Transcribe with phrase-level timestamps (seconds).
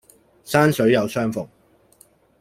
[0.43, 1.47] 山水有相逢